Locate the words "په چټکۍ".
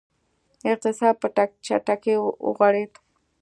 1.21-2.15